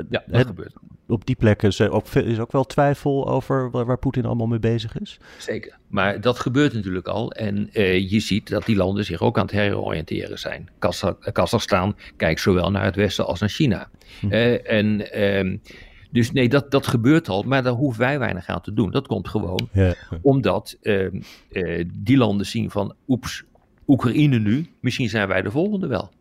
Ja, 0.09 0.23
dat 0.27 0.45
gebeurt. 0.45 0.73
Op 1.09 1.25
die 1.25 1.35
plekken 1.35 1.73
zijn 1.73 1.89
ook, 1.89 2.07
is 2.07 2.39
ook 2.39 2.51
wel 2.51 2.63
twijfel 2.63 3.27
over 3.27 3.71
waar, 3.71 3.85
waar 3.85 3.97
Poetin 3.97 4.25
allemaal 4.25 4.47
mee 4.47 4.59
bezig 4.59 4.99
is. 4.99 5.17
Zeker. 5.37 5.77
Maar 5.87 6.21
dat 6.21 6.39
gebeurt 6.39 6.73
natuurlijk 6.73 7.07
al. 7.07 7.31
En 7.31 7.69
eh, 7.73 8.09
je 8.11 8.19
ziet 8.19 8.49
dat 8.49 8.65
die 8.65 8.75
landen 8.75 9.05
zich 9.05 9.21
ook 9.21 9.37
aan 9.37 9.43
het 9.45 9.51
heroriënteren 9.51 10.39
zijn. 10.39 10.69
Kazach- 10.79 11.31
Kazachstan 11.31 11.95
kijkt 12.17 12.41
zowel 12.41 12.71
naar 12.71 12.83
het 12.85 12.95
westen 12.95 13.25
als 13.25 13.39
naar 13.39 13.49
China. 13.49 13.89
Eh, 14.29 14.71
en, 14.71 15.11
ehm, 15.11 15.57
dus 16.11 16.31
nee, 16.31 16.49
dat, 16.49 16.71
dat 16.71 16.87
gebeurt 16.87 17.29
al. 17.29 17.43
Maar 17.43 17.63
daar 17.63 17.73
hoeven 17.73 17.99
wij 18.01 18.19
weinig 18.19 18.47
aan 18.47 18.61
te 18.61 18.73
doen. 18.73 18.91
Dat 18.91 19.07
komt 19.07 19.27
gewoon 19.27 19.69
Ja. 19.73 19.93
omdat 20.21 20.77
ehm, 20.81 21.21
eh, 21.51 21.85
die 21.93 22.17
landen 22.17 22.45
zien 22.45 22.69
van... 22.71 22.93
oeps, 23.07 23.43
Oekraïne 23.87 24.39
nu, 24.39 24.67
misschien 24.79 25.09
zijn 25.09 25.27
wij 25.27 25.41
de 25.41 25.51
volgende 25.51 25.87
wel. 25.87 26.11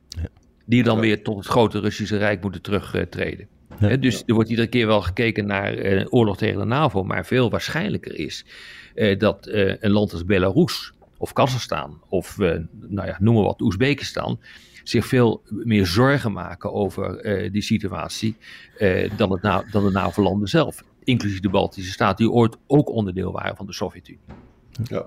Die 0.67 0.83
dan 0.83 0.95
Ja. 0.95 1.01
weer 1.01 1.23
tot 1.23 1.37
het 1.37 1.47
grote 1.47 1.81
Russische 1.81 2.17
Rijk 2.17 2.43
moeten 2.43 2.63
terugtreden. 2.63 3.47
Dus 4.01 4.23
er 4.27 4.35
wordt 4.35 4.51
iedere 4.51 4.69
keer 4.69 4.87
wel 4.87 5.01
gekeken 5.01 5.47
naar 5.47 5.75
eh, 5.75 6.07
oorlog 6.11 6.37
tegen 6.37 6.59
de 6.59 6.65
NAVO, 6.65 7.05
maar 7.05 7.27
veel 7.27 7.51
waarschijnlijker 7.51 8.15
is 8.15 8.45
eh, 8.95 9.19
dat 9.19 9.47
eh, 9.47 9.75
een 9.81 9.91
land 9.91 10.13
als 10.13 10.25
Belarus 10.25 10.93
of 11.17 11.33
Kazachstan 11.33 12.01
of 12.09 12.39
nou 12.89 13.07
ja, 13.07 13.17
noem 13.21 13.35
maar 13.35 13.45
wat, 13.45 13.61
Oezbekistan 13.61 14.41
zich 14.85 15.07
veel 15.07 15.43
meer 15.49 15.87
zorgen 15.87 16.33
maken 16.33 16.73
over 16.73 17.23
die 17.53 17.63
situatie 17.63 18.37
dan, 19.17 19.33
het 19.33 19.43
dan 19.73 19.85
de 19.85 19.91
NAVO-landen 19.93 20.49
zelf. 20.49 20.85
Inclusief 21.05 21.41
de 21.41 21.49
Baltische 21.49 21.93
Staten, 21.93 22.25
die 22.25 22.35
ooit 22.35 22.57
ook 22.67 22.91
onderdeel 22.91 23.33
waren 23.33 23.57
van 23.57 23.67
de 23.67 23.73
Sovjet-Unie. 23.73 24.21
Ja. 24.85 25.07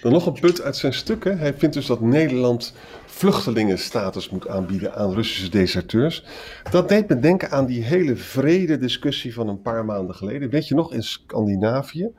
Dan 0.00 0.12
nog 0.12 0.26
een 0.26 0.40
punt 0.40 0.62
uit 0.62 0.76
zijn 0.76 0.92
stukken. 0.92 1.38
Hij 1.38 1.54
vindt 1.54 1.74
dus 1.74 1.86
dat 1.86 2.00
Nederland 2.00 2.74
vluchtelingenstatus 3.06 4.28
moet 4.28 4.48
aanbieden 4.48 4.94
aan 4.94 5.12
Russische 5.12 5.50
deserteurs. 5.50 6.24
Dat 6.70 6.88
deed 6.88 7.08
me 7.08 7.18
denken 7.18 7.50
aan 7.50 7.66
die 7.66 7.82
hele 7.82 8.16
vrede 8.16 8.78
discussie 8.78 9.34
van 9.34 9.48
een 9.48 9.62
paar 9.62 9.84
maanden 9.84 10.14
geleden. 10.14 10.50
Weet 10.50 10.68
je 10.68 10.74
nog, 10.74 10.92
in 10.92 11.02
Scandinavië. 11.02 12.10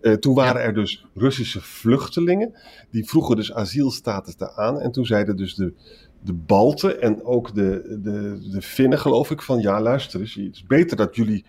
Eh, 0.00 0.12
toen 0.12 0.34
waren 0.34 0.62
er 0.62 0.74
dus 0.74 1.04
Russische 1.14 1.60
vluchtelingen. 1.60 2.54
Die 2.90 3.08
vroegen 3.08 3.36
dus 3.36 3.52
asielstatus 3.52 4.36
daar 4.36 4.52
aan. 4.56 4.80
En 4.80 4.92
toen 4.92 5.06
zeiden 5.06 5.36
dus 5.36 5.54
de, 5.54 5.72
de 6.20 6.32
Balten 6.32 7.00
en 7.00 7.24
ook 7.24 7.54
de, 7.54 7.98
de, 8.02 8.48
de 8.50 8.62
Finnen, 8.62 8.98
geloof 8.98 9.30
ik, 9.30 9.42
van 9.42 9.60
ja, 9.60 9.80
luister 9.80 10.20
eens. 10.20 10.34
Het 10.34 10.54
is 10.54 10.66
beter 10.66 10.96
dat 10.96 11.16
jullie 11.16 11.44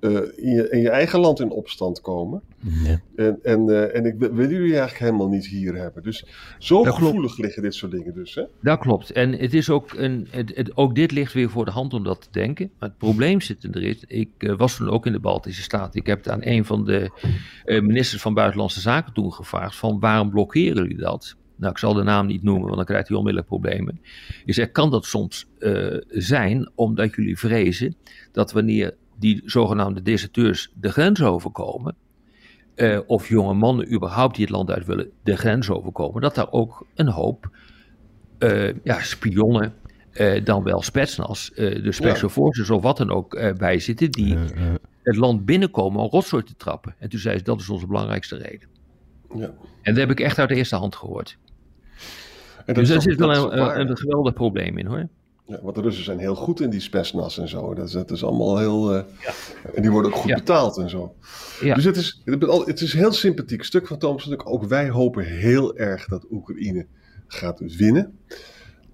eh, 0.00 0.10
in, 0.36 0.50
je, 0.54 0.68
in 0.70 0.80
je 0.80 0.90
eigen 0.90 1.20
land 1.20 1.40
in 1.40 1.50
opstand 1.50 2.00
komen. 2.00 2.42
Ja. 2.84 3.00
En, 3.16 3.38
en, 3.42 3.68
eh, 3.70 3.96
en 3.96 4.04
ik 4.06 4.14
wil 4.18 4.50
jullie 4.50 4.60
eigenlijk 4.78 4.98
helemaal 4.98 5.28
niet 5.28 5.46
hier 5.46 5.74
hebben. 5.74 6.02
Dus 6.02 6.26
zo 6.58 6.74
Dat 6.84 6.94
klopt. 6.94 6.98
gevoelig 7.10 7.38
liggen 7.38 7.62
dit 7.62 7.74
soort 7.74 7.92
dingen 7.92 8.14
dus. 8.14 8.34
Hè? 8.34 8.42
Dat 8.62 8.78
klopt. 8.78 9.10
En 9.12 9.32
het 9.32 9.54
is 9.54 9.70
ook, 9.70 9.92
een, 9.92 10.26
het, 10.30 10.52
het- 10.54 10.76
ook 10.76 10.94
dit 10.94 11.10
ligt 11.12 11.32
weer 11.32 11.50
voor 11.50 11.64
de 11.64 11.70
hand 11.70 11.94
om 11.94 12.04
dat 12.04 12.20
te 12.20 12.28
denken. 12.30 12.70
Maar 12.78 12.88
het 12.88 12.98
probleem 12.98 13.40
zit 13.40 13.64
erin. 13.74 13.96
Ik 14.06 14.30
eh, 14.38 14.56
was 14.56 14.76
toen 14.76 14.90
ook 14.90 15.06
in 15.06 15.12
de 15.12 15.20
Baltische 15.20 15.62
Staten. 15.62 16.00
Ik 16.00 16.06
heb 16.06 16.18
het 16.18 16.28
aan 16.28 16.40
een 16.42 16.64
van 16.64 16.84
de 16.84 17.10
ministers 17.82 18.22
van 18.22 18.34
Buitenlandse 18.34 18.80
Zaken 18.80 19.12
toen 19.12 19.32
gevraagd: 19.32 19.76
van 19.76 20.00
waarom 20.00 20.30
blokkeren 20.30 20.74
jullie 20.82 20.96
dat? 20.96 21.36
Nou, 21.56 21.72
ik 21.72 21.78
zal 21.78 21.94
de 21.94 22.02
naam 22.02 22.26
niet 22.26 22.42
noemen, 22.42 22.64
want 22.64 22.76
dan 22.76 22.84
krijgt 22.84 23.08
hij 23.08 23.16
onmiddellijk 23.16 23.50
problemen. 23.52 24.00
Je 24.44 24.52
zegt, 24.52 24.72
kan 24.72 24.90
dat 24.90 25.04
soms 25.04 25.46
zijn 26.08 26.70
omdat 26.74 27.14
jullie 27.14 27.38
vrezen 27.38 27.94
dat 28.32 28.52
wanneer 28.52 28.94
die 29.18 29.42
zogenaamde 29.44 30.02
deserteurs 30.02 30.72
de 30.74 30.92
grens 30.92 31.22
overkomen, 31.22 31.94
eh, 32.74 32.98
of 33.06 33.28
jonge 33.28 33.54
mannen 33.54 33.92
überhaupt 33.92 34.36
die 34.36 34.44
het 34.44 34.54
land 34.54 34.70
uit 34.70 34.86
willen 34.86 35.10
de 35.22 35.36
grens 35.36 35.70
overkomen, 35.70 36.22
dat 36.22 36.34
daar 36.34 36.50
ook 36.50 36.86
een 36.94 37.08
hoop 37.08 37.50
eh, 38.38 38.74
ja, 38.84 39.00
spionnen, 39.00 39.74
eh, 40.12 40.44
dan 40.44 40.62
wel 40.62 40.82
spetsnaz, 40.82 41.48
eh, 41.48 41.82
de 41.82 41.92
special 41.92 42.28
forces 42.28 42.70
of 42.70 42.82
wat 42.82 42.96
dan 42.96 43.10
ook 43.10 43.56
bij 43.56 43.78
zitten, 43.78 44.10
die 44.10 44.36
het 45.02 45.16
land 45.16 45.44
binnenkomen 45.44 46.00
om 46.00 46.08
rotzooi 46.08 46.42
te 46.42 46.56
trappen. 46.56 46.94
En 46.98 47.08
toen 47.08 47.20
zei 47.20 47.38
ze, 47.38 47.44
dat 47.44 47.60
is 47.60 47.68
onze 47.68 47.86
belangrijkste 47.86 48.36
reden. 48.36 48.68
Ja. 49.34 49.50
En 49.82 49.94
dat 49.94 49.96
heb 49.96 50.10
ik 50.10 50.20
echt 50.20 50.38
uit 50.38 50.48
de 50.48 50.54
eerste 50.54 50.76
hand 50.76 50.96
gehoord. 50.96 51.38
En 52.64 52.74
dus 52.74 52.88
daar 52.88 53.02
zit 53.02 53.18
wel 53.18 53.52
een, 53.52 53.80
een 53.80 53.96
geweldig 53.96 54.32
probleem 54.32 54.78
in 54.78 54.86
hoor. 54.86 55.08
Ja, 55.48 55.58
want 55.62 55.74
de 55.74 55.80
Russen 55.80 56.04
zijn 56.04 56.18
heel 56.18 56.34
goed 56.34 56.60
in 56.60 56.70
die 56.70 56.80
spesnas 56.80 57.38
en 57.38 57.48
zo. 57.48 57.74
Dat 57.74 57.86
is, 57.86 57.92
dat 57.92 58.10
is 58.10 58.24
allemaal 58.24 58.58
heel. 58.58 58.94
eh, 58.94 59.02
En 59.74 59.82
die 59.82 59.90
worden 59.90 60.10
ook 60.12 60.16
goed 60.16 60.30
Ja. 60.30 60.36
betaald 60.36 60.76
en 60.76 60.90
zo. 60.90 61.14
Ja. 61.60 61.74
Dus 61.74 61.84
het 61.84 61.96
is, 61.96 62.22
het 62.24 62.42
is 62.42 62.48
al- 62.48 62.66
het 62.66 62.80
is 62.80 62.92
een 62.92 62.98
heel 62.98 63.12
sympathiek 63.12 63.62
stuk 63.64 63.86
van. 63.86 63.98
Natuurlijk. 64.00 64.48
Ook 64.50 64.64
wij 64.64 64.88
hopen 64.88 65.24
heel 65.24 65.76
erg 65.76 66.06
dat 66.06 66.26
Oekraïne 66.30 66.86
gaat 67.26 67.60
winnen. 67.76 68.18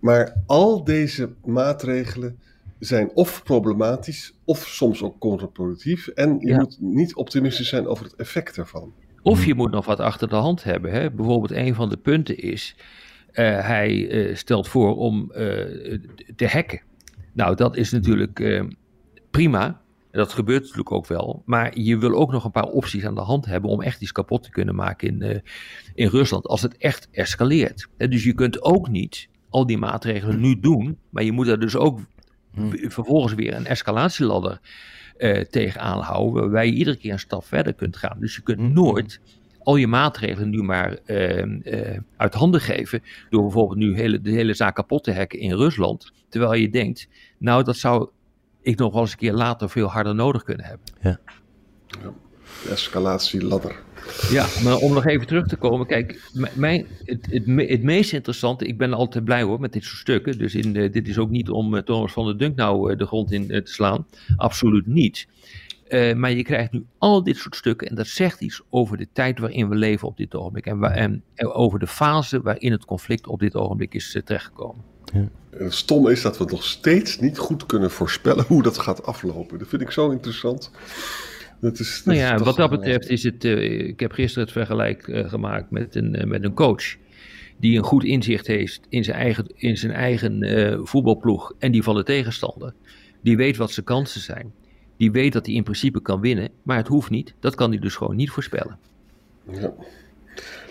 Maar 0.00 0.42
al 0.46 0.84
deze 0.84 1.34
maatregelen 1.44 2.38
zijn 2.78 3.11
of 3.14 3.42
problematisch, 3.42 4.34
of 4.44 4.58
soms 4.66 5.02
ook 5.02 5.18
contraproductief. 5.18 6.08
En 6.08 6.37
je 6.40 6.46
Ja. 6.49 6.56
moet 6.58 6.76
niet 6.80 7.14
optimistisch 7.14 7.68
zijn 7.68 7.87
over 7.87 8.04
het 8.04 8.14
effect 8.14 8.56
daarvan. 8.56 8.92
Of 9.23 9.44
je 9.44 9.54
moet 9.54 9.70
nog 9.70 9.87
wat 9.87 10.00
achter 10.00 10.28
de 10.28 10.34
hand 10.34 10.64
hebben. 10.64 10.90
Hè? 10.92 11.11
Bijvoorbeeld 11.11 11.50
een 11.52 11.75
van 11.75 11.88
de 11.88 11.96
punten 11.96 12.38
is, 12.38 12.76
hij 13.42 14.08
eh, 14.08 14.36
stelt 14.36 14.68
voor 14.68 14.96
om 14.96 15.30
eh, 15.32 15.98
te 16.36 16.46
hacken. 16.48 16.80
Nou, 17.32 17.56
dat 17.56 17.76
is 17.76 17.90
natuurlijk 17.90 18.40
eh, 18.40 18.64
prima. 19.30 19.82
Dat 20.10 20.32
gebeurt 20.32 20.60
natuurlijk 20.60 20.92
ook 20.92 21.06
wel. 21.06 21.42
Maar 21.46 21.78
je 21.78 21.98
wil 21.98 22.12
ook 22.14 22.32
nog 22.32 22.44
een 22.44 22.50
paar 22.50 22.68
opties 22.68 23.04
aan 23.04 23.14
de 23.14 23.20
hand 23.20 23.46
hebben 23.46 23.70
om 23.70 23.82
echt 23.82 24.00
iets 24.02 24.12
kapot 24.12 24.42
te 24.42 24.50
kunnen 24.50 24.74
maken 24.74 25.08
in, 25.08 25.22
eh, 25.22 25.38
in 25.94 26.08
Rusland. 26.08 26.46
Als 26.46 26.62
het 26.62 26.76
echt 26.76 27.08
escaleert. 27.10 27.88
Dus 27.96 28.24
je 28.24 28.32
kunt 28.34 28.62
ook 28.62 28.88
niet 28.88 29.28
al 29.48 29.66
die 29.66 29.78
maatregelen 29.78 30.40
nu 30.40 30.60
doen. 30.60 30.98
Maar 31.10 31.22
je 31.24 31.32
moet 31.32 31.48
er 31.48 31.60
dus 31.60 31.76
ook 31.76 32.00
w- 32.50 32.74
vervolgens 32.92 33.34
weer 33.34 33.54
een 33.54 33.66
escalatieladder 33.66 34.60
eh 35.16 35.40
tegenaan 35.44 36.00
houden. 36.00 36.42
Waarbij 36.42 36.66
je 36.66 36.72
iedere 36.72 36.96
keer 36.96 37.12
een 37.12 37.18
stap 37.18 37.44
verder 37.44 37.74
kunt 37.74 37.96
gaan. 37.96 38.16
Dus 38.20 38.34
je 38.34 38.42
kunt 38.42 38.58
nooit 38.74 39.20
al 39.64 39.76
je 39.76 39.87
maatregelen 39.87 40.50
nu 40.50 40.62
maar 40.62 40.99
eh, 41.04 41.42
eh, 41.92 42.00
uit 42.16 42.35
handen 42.35 42.61
geven. 42.61 43.02
Door 43.30 43.42
bijvoorbeeld 43.42 43.78
nu 43.78 43.97
hele, 43.97 44.21
de 44.21 44.30
hele 44.30 44.54
zaak 44.54 44.75
kapot 44.75 45.04
te 45.04 45.12
hacken 45.14 45.38
in 45.38 45.52
Rusland. 45.52 46.12
Terwijl 46.28 46.54
je 46.54 46.71
denkt, 46.71 47.09
nou 47.38 47.64
dat 47.64 47.76
zou 47.76 48.09
ik 48.62 48.78
nog 48.78 48.92
wel 48.92 49.02
eens 49.02 49.12
een 49.12 49.18
keer 49.18 49.33
later 49.33 49.71
veel 49.71 49.87
harder 49.87 50.14
nodig 50.14 50.42
kunnen 50.42 50.66
hebben. 50.66 51.18
De 52.62 52.71
escalatieladder. 52.71 53.83
Ja, 54.30 54.47
maar 54.64 54.76
om 54.76 54.92
nog 54.92 55.06
even 55.06 55.26
terug 55.26 55.47
te 55.47 55.56
komen. 55.56 55.87
Kijk, 55.87 56.30
mijn, 56.54 56.87
het, 57.04 57.26
het, 57.30 57.47
me- 57.47 57.66
het 57.66 57.83
meest 57.83 58.12
interessante, 58.12 58.66
ik 58.66 58.78
ben 58.78 58.92
altijd 58.92 59.25
blij 59.25 59.42
hoor 59.42 59.61
met 59.61 59.73
dit 59.73 59.85
soort 59.85 59.97
stukken. 59.99 60.38
Dus 60.38 60.54
in, 60.54 60.76
eh, 60.76 60.92
dit 60.92 61.09
is 61.09 61.18
ook 61.18 61.30
niet 61.30 61.50
om 61.50 61.75
eh, 61.76 61.83
Thomas 61.83 62.12
van 62.12 62.25
der 62.26 62.38
Dunk 62.38 62.56
nou 62.56 62.92
eh, 62.92 62.99
de 62.99 63.06
grond 63.06 63.33
in 63.33 63.47
te 63.47 63.61
slaan. 63.64 64.06
Absoluut 64.37 64.87
niet. 64.87 65.26
Eh, 65.94 66.14
maar 66.14 66.32
je 66.32 66.42
krijgt 66.42 66.72
nu 66.72 66.84
al 66.98 67.22
dit 67.22 67.36
soort 67.36 67.56
stukken 67.56 67.88
en 67.88 67.94
dat 67.94 68.06
zegt 68.06 68.40
iets 68.40 68.62
over 68.70 68.96
de 68.96 69.06
tijd 69.12 69.38
waarin 69.38 69.68
we 69.68 69.74
leven 69.74 70.08
op 70.08 70.16
dit 70.16 70.34
ogenblik. 70.34 70.66
En, 70.66 70.78
wa- 70.78 70.94
en, 70.94 71.22
en 71.34 71.52
over 71.52 71.78
de 71.78 71.86
fase 71.86 72.40
waarin 72.42 72.72
het 72.72 72.84
conflict 72.84 73.26
op 73.26 73.38
dit 73.40 73.54
ogenblik 73.54 73.94
is 73.94 74.14
eh, 74.14 74.22
terechtgekomen. 74.22 74.82
En 75.12 75.30
het 75.64 75.74
stomme 75.74 76.12
is 76.12 76.22
dat 76.22 76.38
we 76.38 76.44
nog 76.44 76.64
steeds 76.64 77.18
niet 77.18 77.38
goed 77.38 77.66
kunnen 77.66 77.90
voorspellen 77.90 78.44
hoe 78.48 78.62
dat 78.62 78.78
gaat 78.78 79.06
aflopen. 79.06 79.58
Dat 79.58 79.68
vind 79.68 79.82
ik 79.82 79.90
zo 79.90 80.10
interessant. 80.10 80.70
Dat 81.60 81.78
is, 81.78 81.96
dat 81.96 82.14
Nou 82.14 82.18
ja, 82.18 82.38
wat 82.38 82.56
dat 82.56 82.70
betreft 82.70 83.08
is 83.08 83.22
het. 83.22 83.44
eh, 83.44 83.86
ik 83.88 84.00
heb 84.00 84.12
gisteren 84.12 84.42
het 84.44 84.52
vergelijk 84.52 85.08
eh, 85.08 85.28
gemaakt 85.28 85.70
met 85.70 85.94
een, 85.94 86.24
met 86.28 86.44
een 86.44 86.54
coach. 86.54 86.96
Die 87.56 87.78
een 87.78 87.84
goed 87.84 88.04
inzicht 88.04 88.46
heeft 88.46 88.80
in 88.88 89.04
zijn 89.04 89.16
eigen, 89.16 89.46
in 89.54 89.76
zijn 89.76 89.92
eigen 89.92 90.42
eh, 90.42 90.78
voetbalploeg 90.82 91.52
en 91.58 91.72
die 91.72 91.82
van 91.82 91.94
de 91.94 92.02
tegenstander. 92.02 92.74
Die 93.22 93.36
weet 93.36 93.56
wat 93.56 93.70
zijn 93.70 93.86
kansen 93.86 94.20
zijn. 94.20 94.52
Die 94.96 95.10
weet 95.10 95.32
dat 95.32 95.46
hij 95.46 95.54
in 95.54 95.62
principe 95.62 96.02
kan 96.02 96.20
winnen, 96.20 96.50
maar 96.62 96.76
het 96.76 96.88
hoeft 96.88 97.10
niet. 97.10 97.34
Dat 97.40 97.54
kan 97.54 97.70
hij 97.70 97.78
dus 97.78 97.96
gewoon 97.96 98.16
niet 98.16 98.30
voorspellen. 98.30 98.78
Ja. 99.50 99.72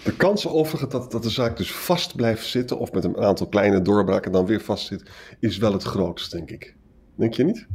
De 0.03 0.15
kans 0.17 0.47
overigens 0.47 0.91
dat, 0.91 1.11
dat 1.11 1.23
de 1.23 1.29
zaak 1.29 1.57
dus 1.57 1.71
vast 1.71 2.15
blijft 2.15 2.45
zitten, 2.45 2.79
of 2.79 2.91
met 2.91 3.03
een 3.03 3.17
aantal 3.17 3.47
kleine 3.47 3.81
doorbraken 3.81 4.31
dan 4.31 4.45
weer 4.45 4.61
vast 4.61 4.87
zit, 4.87 5.11
is 5.39 5.57
wel 5.57 5.73
het 5.73 5.83
grootst, 5.83 6.31
denk 6.31 6.51
ik. 6.51 6.75
Denk 7.15 7.33
je 7.33 7.43
niet? 7.43 7.67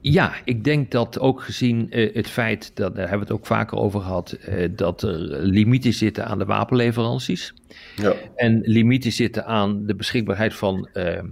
Ja, 0.00 0.34
ik 0.44 0.64
denk 0.64 0.90
dat 0.90 1.18
ook 1.18 1.42
gezien 1.42 1.90
eh, 1.90 2.14
het 2.14 2.28
feit, 2.28 2.70
dat, 2.74 2.94
daar 2.94 3.08
hebben 3.08 3.26
we 3.26 3.32
het 3.32 3.42
ook 3.42 3.46
vaker 3.46 3.78
over 3.78 4.00
gehad, 4.00 4.32
eh, 4.32 4.68
dat 4.76 5.02
er 5.02 5.18
limieten 5.42 5.92
zitten 5.92 6.26
aan 6.26 6.38
de 6.38 6.44
wapenleveranties. 6.44 7.54
Ja. 7.96 8.14
En 8.36 8.60
limieten 8.60 9.12
zitten 9.12 9.46
aan 9.46 9.86
de 9.86 9.94
beschikbaarheid 9.94 10.54
van, 10.54 10.88
eh, 10.92 11.22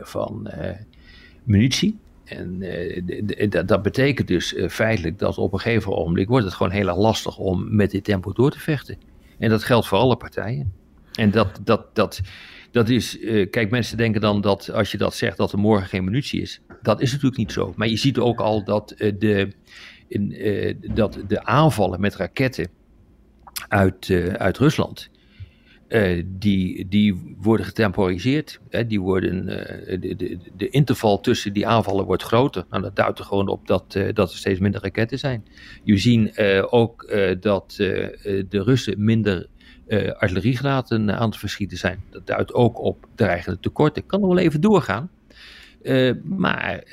van 0.00 0.50
munitie. 1.42 1.98
En 2.24 2.62
eh, 2.62 3.66
dat- 3.66 3.82
betekent 3.82 4.28
dus 4.28 4.54
eh, 4.54 4.68
feitelijk 4.68 5.18
dat 5.18 5.38
op 5.38 5.52
een 5.52 5.60
gegeven 5.60 5.96
ogenblik 5.96 6.28
wordt 6.28 6.44
het 6.44 6.54
gewoon 6.54 6.72
heel 6.72 6.88
erg 6.88 6.96
lastig 6.96 7.36
om 7.38 7.76
met 7.76 7.90
dit 7.90 8.04
tempo 8.04 8.32
door 8.32 8.50
te 8.50 8.60
vechten. 8.60 8.96
En 9.38 9.50
dat 9.50 9.64
geldt 9.64 9.86
voor 9.86 9.98
alle 9.98 10.16
partijen. 10.16 10.72
En 11.12 11.30
dat, 11.30 11.60
dat, 11.64 11.94
dat, 11.94 12.20
dat 12.70 12.88
is, 12.88 13.20
eh, 13.20 13.50
kijk, 13.50 13.70
mensen 13.70 13.96
denken 13.96 14.20
dan 14.20 14.40
dat 14.40 14.70
als 14.70 14.90
je 14.92 14.98
dat 14.98 15.14
zegt 15.14 15.36
dat 15.36 15.52
er 15.52 15.58
morgen 15.58 15.88
geen 15.88 16.04
munitie 16.04 16.40
is. 16.40 16.60
Dat 16.82 17.00
is 17.00 17.10
natuurlijk 17.10 17.38
niet 17.38 17.52
zo. 17.52 17.72
Maar 17.76 17.88
je 17.88 17.96
ziet 17.96 18.18
ook 18.18 18.40
al 18.40 18.64
dat, 18.64 18.94
de, 19.18 19.52
in, 20.08 20.36
dat 20.94 21.18
de 21.26 21.44
aanvallen 21.44 22.00
met 22.00 22.16
raketten 22.16 22.68
uit, 23.68 24.10
uit 24.36 24.58
Rusland. 24.58 25.10
Eh, 25.94 26.22
die, 26.26 26.88
die 26.88 27.36
worden 27.40 27.66
getemporiseerd. 27.66 28.60
Hè, 28.70 28.86
die 28.86 29.00
worden, 29.00 29.48
eh, 29.48 30.00
de, 30.00 30.16
de, 30.16 30.38
de 30.56 30.68
interval 30.68 31.20
tussen 31.20 31.52
die 31.52 31.66
aanvallen 31.66 32.04
wordt 32.04 32.22
groter. 32.22 32.64
Nou, 32.70 32.82
dat 32.82 32.96
duidt 32.96 33.18
er 33.18 33.24
gewoon 33.24 33.48
op 33.48 33.66
dat, 33.66 33.94
eh, 33.94 34.14
dat 34.14 34.30
er 34.30 34.36
steeds 34.36 34.60
minder 34.60 34.82
raketten 34.82 35.18
zijn. 35.18 35.44
Je 35.82 35.96
ziet 35.96 36.38
ook 36.70 37.12
dat 37.40 37.74
de 37.76 38.46
Russen 38.50 39.04
minder 39.04 39.46
artilleriegranaten 40.18 41.18
aan 41.18 41.28
het 41.28 41.38
verschieten 41.38 41.78
zijn. 41.78 42.02
Dat 42.10 42.26
duidt 42.26 42.54
ook 42.54 42.80
op 42.80 43.06
dreigende 43.14 43.60
tekorten. 43.60 44.02
Ik 44.02 44.08
kan 44.08 44.20
nog 44.20 44.28
wel 44.28 44.38
even 44.38 44.60
doorgaan. 44.60 45.10
Maar 46.22 46.84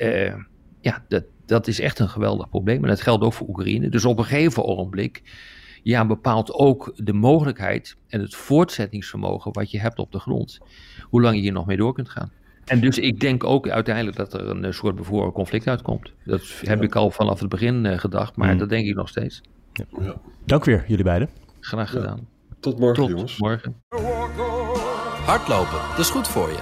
ja, 0.80 1.04
dat, 1.08 1.24
dat 1.46 1.66
is 1.66 1.80
echt 1.80 1.98
een 1.98 2.08
geweldig 2.08 2.48
probleem. 2.48 2.82
En 2.82 2.88
dat 2.88 3.00
geldt 3.00 3.24
ook 3.24 3.32
voor 3.32 3.48
Oekraïne. 3.48 3.88
Dus 3.88 4.04
op 4.04 4.18
een 4.18 4.24
gegeven 4.24 4.64
ogenblik 4.64 5.22
ja, 5.82 6.06
bepaalt 6.06 6.52
ook 6.52 6.92
de 6.96 7.12
mogelijkheid 7.12 7.96
en 8.08 8.20
het 8.20 8.34
voortzettingsvermogen 8.34 9.52
wat 9.52 9.70
je 9.70 9.80
hebt 9.80 9.98
op 9.98 10.12
de 10.12 10.18
grond. 10.18 10.58
Hoe 11.02 11.20
lang 11.22 11.34
je 11.34 11.40
hier 11.40 11.52
nog 11.52 11.66
mee 11.66 11.76
door 11.76 11.92
kunt 11.94 12.08
gaan. 12.08 12.30
En 12.64 12.80
dus 12.80 12.98
ik 12.98 13.20
denk 13.20 13.44
ook 13.44 13.68
uiteindelijk 13.68 14.16
dat 14.16 14.32
er 14.34 14.48
een 14.48 14.64
eh, 14.64 14.72
soort 14.72 14.94
bevroren 14.96 15.32
conflict 15.32 15.68
uitkomt. 15.68 16.12
Dat 16.24 16.42
heb 16.62 16.82
ik 16.82 16.94
al 16.94 17.10
vanaf 17.10 17.40
het 17.40 17.48
begin 17.48 17.86
eh, 17.86 17.98
gedacht, 17.98 18.36
maar 18.36 18.52
Mm. 18.52 18.58
dat 18.58 18.68
denk 18.68 18.86
ik 18.86 18.94
nog 18.94 19.08
steeds. 19.08 19.40
ja. 19.72 20.14
Dank 20.44 20.64
weer, 20.64 20.84
jullie 20.86 21.04
beiden. 21.04 21.28
Graag 21.60 21.90
gedaan. 21.90 22.28
Tot 22.60 22.78
morgen, 22.78 23.02
Tot 23.02 23.10
jongens. 23.12 23.38
morgen. 23.38 23.82
Hardlopen, 25.24 25.78
dat 25.90 25.98
is 25.98 26.10
goed 26.10 26.28
voor 26.28 26.48
je. 26.48 26.58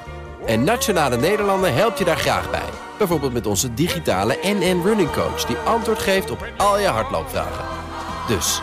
En 0.46 0.64
Nationale 0.64 1.16
Nederlanden 1.16 1.74
helpt 1.74 1.98
je 1.98 2.04
daar 2.04 2.16
graag 2.16 2.50
bij. 2.50 2.68
Bijvoorbeeld 2.98 3.32
met 3.32 3.46
onze 3.46 3.74
digitale 3.74 4.38
NN 4.42 4.80
Running 4.84 5.10
Coach... 5.10 5.44
die 5.44 5.56
antwoord 5.56 5.98
geeft 5.98 6.30
op 6.30 6.46
al 6.56 6.78
je 6.78 6.86
hardloopvragen. 6.86 7.64
Dus, 8.28 8.62